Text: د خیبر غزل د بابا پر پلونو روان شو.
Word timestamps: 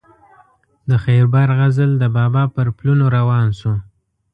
د 0.89 0.91
خیبر 1.03 1.47
غزل 1.59 1.91
د 1.97 2.03
بابا 2.17 2.43
پر 2.55 2.67
پلونو 2.77 3.05
روان 3.17 3.47
شو. 3.59 3.73